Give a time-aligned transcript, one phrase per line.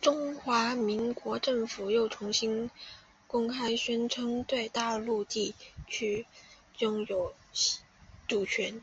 [0.00, 2.70] 中华民国政府又重新
[3.26, 5.54] 公开宣称对大陆地
[5.86, 6.26] 区
[6.78, 7.34] 拥有
[8.26, 8.80] 主权。